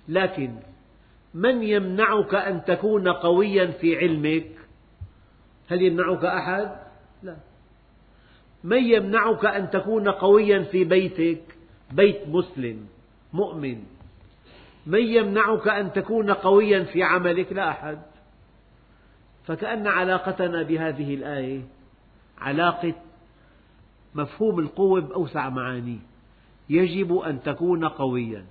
[0.09, 0.55] لكن
[1.35, 4.51] من يمنعك أن تكون قويا في علمك؟
[5.69, 6.77] هل يمنعك أحد؟
[7.23, 7.37] لا.
[8.65, 11.43] من يمنعك أن تكون قويا في بيتك؟
[11.93, 12.87] بيت مسلم
[13.33, 13.85] مؤمن.
[14.87, 17.99] من يمنعك أن تكون قويا في عملك؟ لا أحد.
[19.47, 21.63] فكأن علاقتنا بهذه الآية
[22.39, 22.95] علاقة
[24.15, 25.99] مفهوم القوة بأوسع معانيه.
[26.71, 28.45] يجب أن تكون قويا.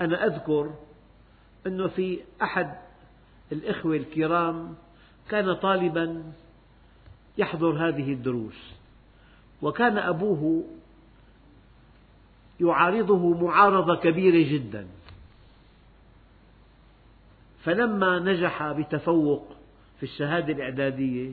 [0.00, 0.74] أنا أذكر
[1.66, 2.74] أنه في أحد
[3.52, 4.74] الإخوة الكرام
[5.28, 6.32] كان طالبا
[7.38, 8.74] يحضر هذه الدروس
[9.62, 10.64] وكان أبوه
[12.60, 14.86] يعارضه معارضة كبيرة جدا.
[17.64, 19.56] فلما نجح بتفوق
[19.96, 21.32] في الشهادة الإعدادية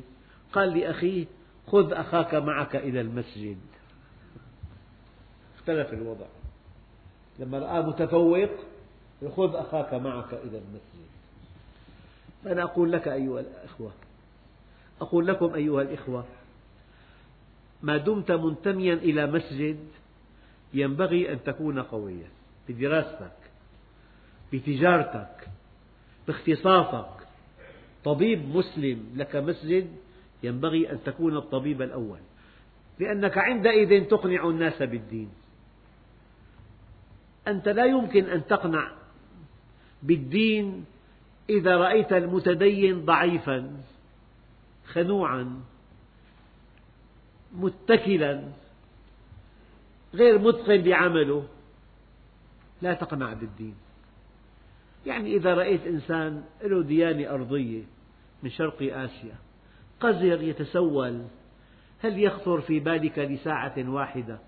[0.53, 1.25] قال لأخيه
[1.67, 3.57] خذ أخاك معك إلى المسجد.
[5.57, 6.25] اختلف الوضع.
[7.39, 8.49] لما رآه متفوق
[9.35, 11.09] خذ أخاك معك إلى المسجد.
[12.43, 13.91] فأنا أقول لك أيها الأخوة
[15.01, 16.25] أقول لكم أيها الإخوة
[17.81, 19.79] ما دمت منتميا إلى مسجد
[20.73, 22.27] ينبغي أن تكون قويا
[22.69, 23.31] بدراستك
[24.53, 25.47] بتجارتك
[26.27, 27.27] باختصاصك.
[28.03, 29.87] طبيب مسلم لك مسجد
[30.43, 32.19] ينبغي أن تكون الطبيب الأول
[32.99, 35.29] لأنك عندئذ تقنع الناس بالدين.
[37.47, 38.91] أنت لا يمكن أن تقنع
[40.03, 40.85] بالدين
[41.49, 43.77] إذا رأيت المتدين ضعيفا
[44.85, 45.61] خنوعا
[47.53, 48.43] متكلا
[50.13, 51.47] غير متقن بعمله
[52.81, 53.75] لا تقنع بالدين.
[55.05, 57.83] يعني إذا رأيت إنسان له ديانة أرضية
[58.43, 59.35] من شرق آسيا
[59.99, 61.25] قزر يتسول
[61.99, 64.39] هل يخطر في بالك لساعة واحدة؟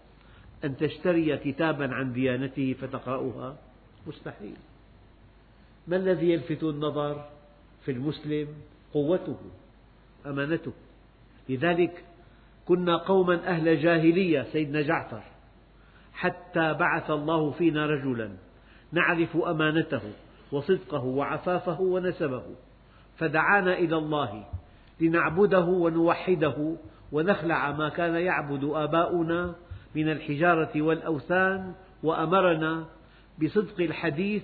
[0.66, 3.58] أن تشتري كتابا عن ديانته فتقرأها؟
[4.08, 4.56] مستحيل.
[5.88, 7.26] ما الذي يلفت النظر
[7.86, 8.48] في المسلم؟
[8.94, 9.38] قوته
[10.26, 10.74] أمانته.
[11.50, 12.04] لذلك
[12.66, 15.24] كنا قوما أهل جاهلية سيدنا جعفر
[16.14, 18.32] حتى بعث الله فينا رجلا
[18.92, 20.02] نعرف أمانته
[20.52, 22.44] وصدقه وعفافه ونسبه
[23.18, 24.46] فدعانا إلى الله
[25.02, 26.76] لنعبده ونوحده
[27.12, 29.56] ونخلع ما كان يعبد آباؤنا
[29.96, 31.74] من الحجارة والأوثان
[32.04, 32.86] وأمرنا
[33.42, 34.44] بصدق الحديث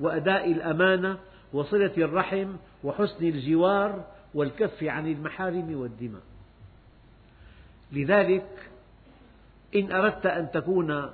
[0.00, 1.18] وأداء الأمانة
[1.52, 2.52] وصلة الرحم
[2.84, 6.22] وحسن الجوار والكف عن المحارم والدماء.
[7.92, 8.70] لذلك
[9.74, 11.10] إن أردت أن تكون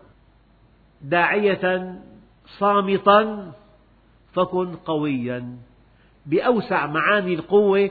[1.03, 1.95] داعية
[2.59, 3.53] صامتا
[4.33, 5.57] فكن قويا
[6.27, 7.91] بأوسع معاني القوة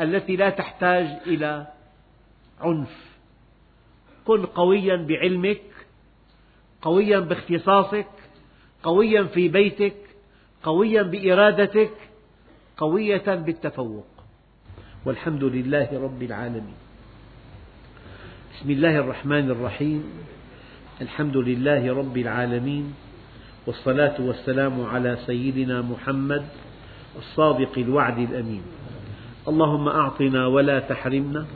[0.00, 1.66] التي لا تحتاج إلى
[2.60, 3.13] عنف.
[4.26, 5.62] كن قويا بعلمك
[6.82, 8.06] قويا باختصاصك
[8.82, 9.96] قويا في بيتك
[10.62, 11.90] قويا بإرادتك
[12.76, 14.06] قوية بالتفوق.
[15.04, 16.78] والحمد لله رب العالمين.
[18.54, 20.02] بسم الله الرحمن الرحيم.
[21.00, 22.94] الحمد لله رب العالمين.
[23.66, 26.44] والصلاة والسلام على سيدنا محمد
[27.16, 28.62] الصادق الوعد الأمين.
[29.48, 31.46] اللهم أعطنا ولا تحرمنا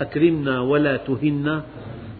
[0.00, 1.64] أكرمنا ولا تهنا